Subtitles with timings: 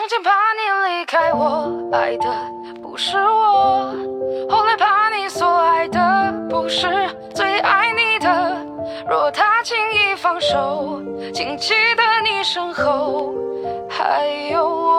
[0.00, 2.24] 从前怕你离开我，爱的
[2.80, 3.92] 不是我；
[4.48, 6.86] 后来怕你所爱的不是
[7.34, 8.56] 最爱你的。
[9.06, 11.02] 若他轻易放手，
[11.34, 13.34] 请记得你身后
[13.90, 14.96] 还有我。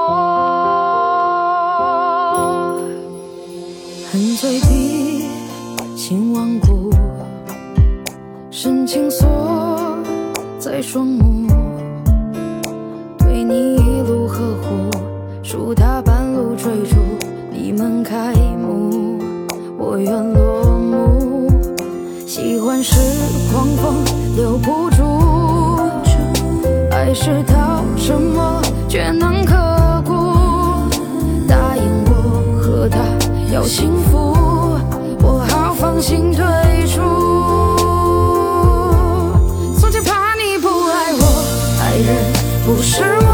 [4.12, 5.32] 恨最低，
[5.98, 6.92] 心顽固，
[8.52, 9.28] 深情锁
[10.60, 11.51] 在双目，
[18.04, 19.20] 开幕，
[19.78, 21.50] 我愿落幕。
[22.28, 22.96] 喜欢是
[23.52, 24.04] 狂风
[24.36, 25.04] 留不住，
[26.92, 29.54] 爱是刀什么却能刻
[30.06, 30.14] 骨。
[31.48, 32.98] 答应我和他
[33.54, 34.36] 要幸福，
[35.22, 36.44] 我好放心退
[36.88, 37.02] 出。
[39.80, 41.24] 从前怕你不爱我，
[41.82, 42.16] 爱人
[42.66, 43.31] 不是我。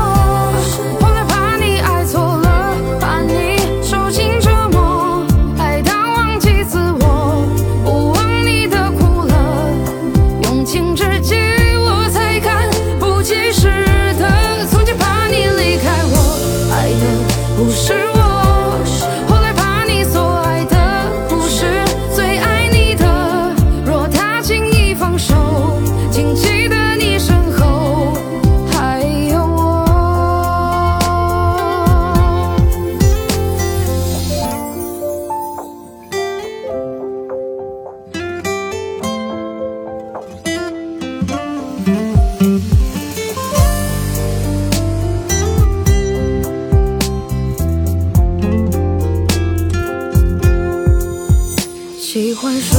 [52.19, 52.75] 喜欢是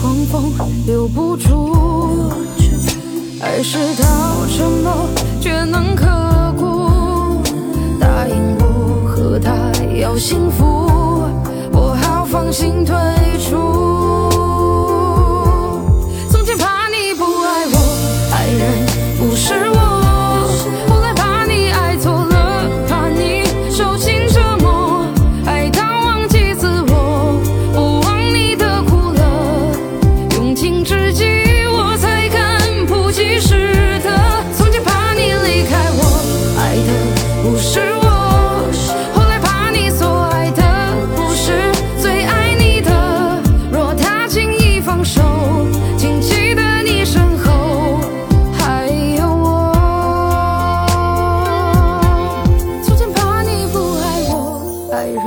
[0.00, 0.52] 狂风
[0.84, 2.28] 留不住，
[3.40, 4.04] 爱是刀
[4.48, 5.08] 沉默
[5.40, 6.06] 却能刻
[6.58, 7.40] 骨。
[8.00, 9.54] 答应我和他
[9.94, 10.64] 要幸福，
[11.70, 12.96] 我好放心退
[30.80, 31.26] 用情至极，
[31.66, 34.10] 我才看不及时的。
[34.56, 36.00] 从前怕你离开我，
[36.58, 36.88] 爱的
[37.42, 38.08] 不是我。
[39.14, 40.62] 后来怕你所爱的
[41.14, 41.70] 不是
[42.00, 43.42] 最爱你的。
[43.70, 45.20] 若他轻易放手，
[45.98, 48.00] 请记得你身后
[48.56, 48.86] 还
[49.18, 50.86] 有我。
[52.82, 54.62] 从前怕你不爱我，
[54.94, 55.20] 爱人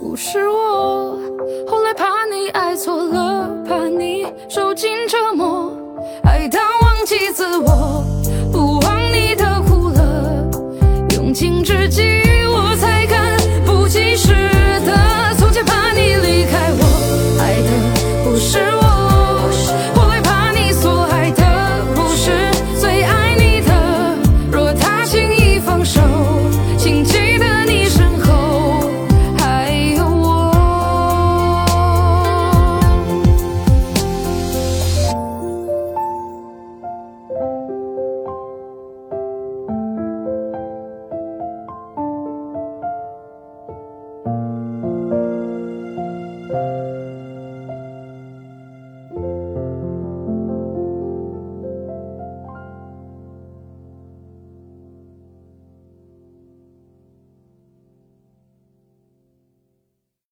[0.00, 1.18] 不是我。
[1.66, 3.01] 后来怕你爱错，
[4.48, 5.72] 受尽折磨，
[6.24, 8.04] 爱到忘记自我，
[8.52, 10.48] 不忘你的苦乐，
[11.16, 12.02] 用情至极，
[12.46, 14.32] 我才敢不计失
[14.84, 15.34] 得。
[15.38, 18.91] 从前怕你离开我，爱的不是我。